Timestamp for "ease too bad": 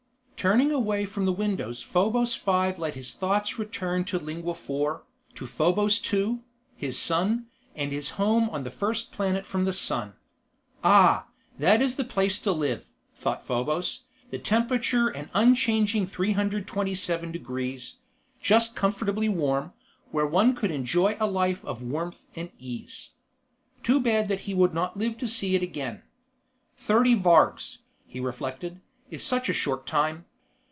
22.57-24.27